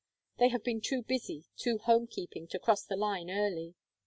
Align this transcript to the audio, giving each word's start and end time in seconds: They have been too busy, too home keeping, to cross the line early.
They 0.39 0.47
have 0.49 0.63
been 0.63 0.81
too 0.81 1.03
busy, 1.03 1.45
too 1.57 1.77
home 1.77 2.07
keeping, 2.07 2.47
to 2.47 2.57
cross 2.57 2.81
the 2.83 2.95
line 2.97 3.29
early. 3.29 3.75